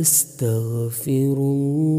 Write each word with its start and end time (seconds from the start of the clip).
أستغفر 0.00 1.36
الله 1.38 1.98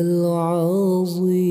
العظيم. 0.00 1.46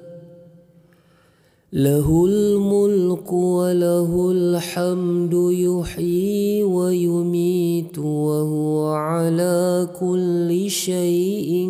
له 1.73 2.25
الملك 2.25 3.33
وله 3.33 4.31
الحمد 4.31 5.33
يحيي 5.51 6.63
ويميت 6.63 8.00
وهو 8.00 8.88
على 8.88 9.88
كل 10.00 10.69
شيء 10.69 11.69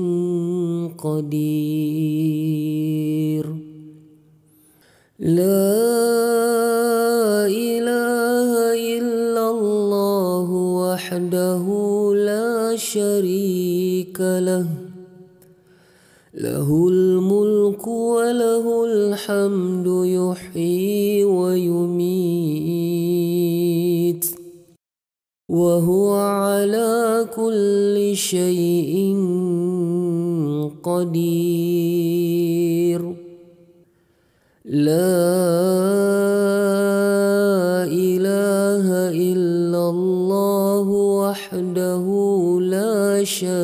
قدير. 0.98 1.98
لا 5.20 5.78
إله 7.50 8.50
إلا 8.98 9.50
الله 9.50 10.50
وحده 10.52 11.66
لا 12.14 12.76
شريك 12.76 14.22
له 14.22 14.68
له 16.38 16.88
الملك 16.88 17.67
وله 17.86 18.86
الحمد 18.86 19.88
يحيي 20.06 21.24
ويميت. 21.24 22.08
وهو 25.50 26.14
على 26.16 27.28
كل 27.36 28.12
شيء 28.16 29.16
قدير. 30.84 31.98
لا 34.66 35.08
إله 37.88 38.88
إلا 39.16 39.90
الله 39.90 40.88
وحده 40.90 42.06
لا 42.62 43.24
شريك 43.24 43.57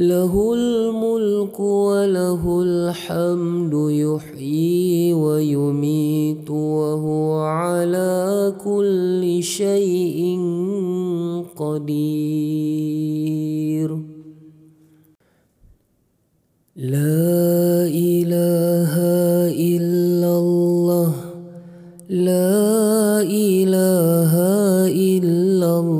له 0.00 0.32
الملك 0.54 1.60
وله 1.60 2.62
الحمد 2.62 3.74
يحيي 3.74 5.14
ويميت 5.14 6.50
وهو 6.50 7.32
على 7.40 8.52
كل 8.64 9.42
شيء 9.42 10.40
قدير. 11.56 12.90
لا 16.76 17.84
إله 17.92 18.92
إلا 19.52 20.38
الله 20.38 21.12
لا 22.08 23.20
إله 23.20 24.32
إلا 24.88 25.80
الله. 25.80 25.99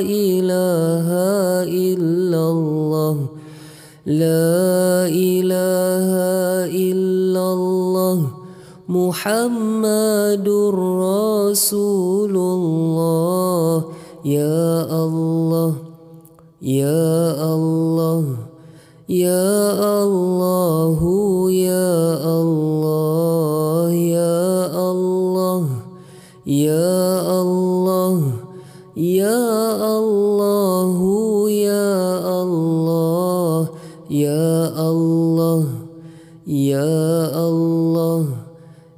إله 0.00 1.08
إلا 1.68 2.42
الله. 2.50 3.16
لا 4.06 5.06
إله 5.06 6.10
إلا 6.72 7.44
الله. 7.52 8.18
محمد 8.88 10.48
رسول 10.74 12.34
الله. 12.36 13.84
يا 14.24 14.70
الله. 15.04 15.74
يا 16.62 17.54
الله. 17.54 18.24
يا 19.08 20.04
الله. 20.04 20.98
يا 21.52 21.92
الله. 22.42 23.90
يا 23.92 24.66
الله. 24.90 25.62
يا 26.46 26.99
الله 37.48 38.24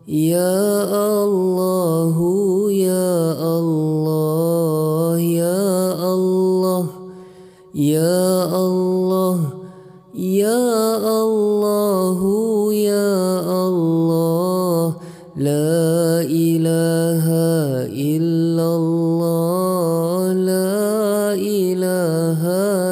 يا 0.09 1.25
الله 1.25 2.17
يا 2.73 3.33
الله 3.59 5.19
يا 5.19 5.95
الله 6.15 6.87
يا 7.75 8.45
الله 8.67 9.39
يا 10.15 10.63
الله 11.23 12.21
يا 12.75 13.09
الله. 13.69 14.95
لا 15.37 16.21
إله 16.23 17.27
إلا 17.89 18.77
الله 18.77 20.33
لا 20.33 21.35
إله 21.35 22.43
إلا 22.43 22.92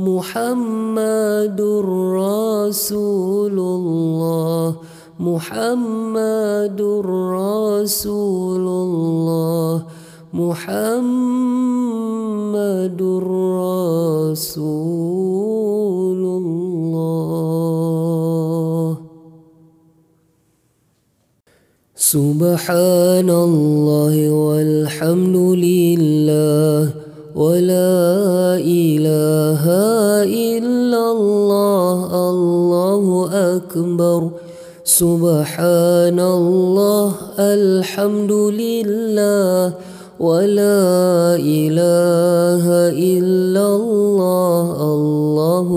محمد 0.00 1.60
رسول 2.16 3.52
الله 3.52 4.76
محمد 5.20 6.80
رسول 7.04 8.64
الله 8.64 9.84
محمد 10.32 11.10
رسول 13.76 14.62
الله 16.40 17.60
سبحان 21.96 23.30
الله 23.30 24.14
والحمد 24.32 25.36
لله. 25.36 26.99
ولا 27.40 28.60
إله 28.60 29.64
إلا 30.28 31.02
الله 31.16 31.98
الله 32.32 33.04
أكبر. 33.56 34.20
سبحان 34.84 36.18
الله 36.20 37.08
الحمد 37.40 38.32
لله 38.32 39.72
ولا 40.20 40.84
إله 41.40 42.64
إلا 42.92 43.66
الله 43.80 44.64
الله 44.94 45.68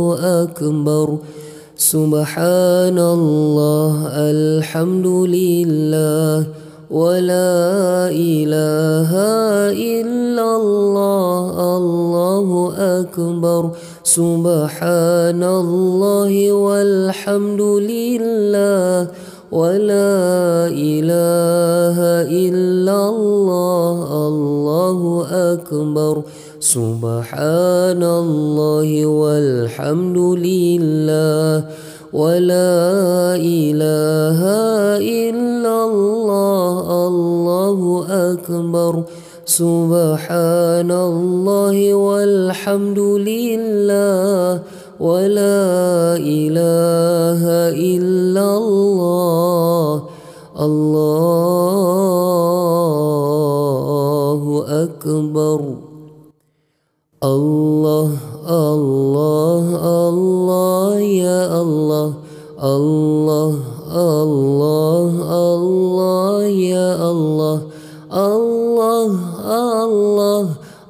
أكبر. 0.44 1.08
سبحان 1.78 3.00
الله 3.00 3.96
الحمد 4.36 5.08
لله 5.08 6.63
ولا 6.94 8.14
إله 8.14 9.12
إلا 9.74 10.48
الله 10.56 11.78
الله 11.78 12.74
أكبر. 12.78 13.70
سبحان 14.04 15.44
الله 15.44 16.52
والحمد 16.52 17.62
لله. 17.62 19.08
ولا 19.52 20.14
إله 20.70 21.98
إلا 22.30 22.98
الله 23.10 23.98
الله 24.28 25.00
أكبر. 25.54 26.22
سبحان 26.60 28.04
الله 28.04 29.06
والحمد 29.06 30.18
لله. 30.18 31.54
ولا 32.14 33.36
إله 33.36 34.40
إلا 35.02 35.76
الله 35.86 37.08
الله 37.08 37.80
أكبر. 38.10 39.04
سبحان 39.46 40.92
الله 40.92 41.94
والحمد 41.94 43.00
لله. 43.00 44.62
ولا 45.00 46.16
إله 46.22 47.42
إلا 47.74 48.48
الله. 48.58 50.04
الله 50.60 51.24
أكبر. 54.86 55.60
الله 57.24 58.10
الله 58.48 59.03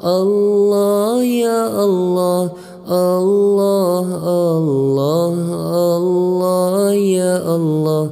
الله 0.06 1.24
يا 1.24 1.86
الله 1.86 2.50
الله 2.92 4.08
الله 4.28 5.34
الله 5.98 6.94
يا 6.94 7.56
الله 7.56 8.10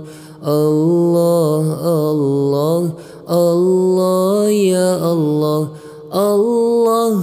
الله 0.48 1.64
الله 2.02 2.82
الله 3.30 4.50
يا 4.50 5.12
الله 5.14 5.68
الله 6.16 7.14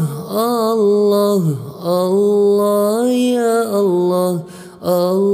الله 0.44 1.42
الله 1.87 3.08
يا 3.08 3.80
الله 3.80 4.32
الله 4.84 5.27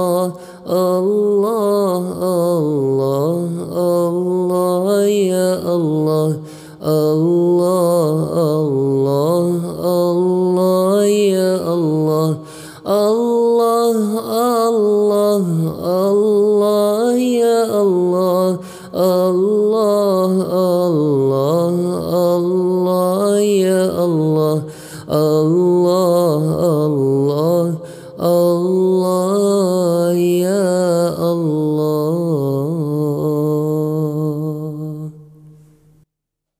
الله 0.00 0.32
الله 1.60 2.02
الله 2.58 3.32
الله 4.08 5.04
يا 5.06 5.50
الله 5.76 6.28
الله 6.82 8.14
الله 8.56 9.44
الله 9.84 11.04
يا 11.04 11.52
الله 11.74 12.28
الله 12.86 13.96
الله 14.68 15.42
الله 16.10 17.18
يا 17.18 17.60
الله 17.82 18.58
الله 18.94 20.32
الله 20.86 21.74
الله 22.36 23.38
يا 23.40 23.84
الله 24.04 24.62
الله 25.10 25.59